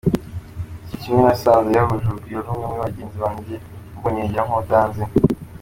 Igihe 0.83 0.97
kimwe 1.01 1.19
nasanze 1.23 1.71
yahuje 1.77 2.05
urugwiro 2.07 2.39
n’ 2.43 2.47
umwe 2.51 2.63
muri 2.71 2.81
bagenzi 2.85 3.17
banjye 3.23 3.55
ambonye 3.95 4.19
yigira 4.23 4.43
nk’ 4.45 4.53
utanzi. 4.61 5.03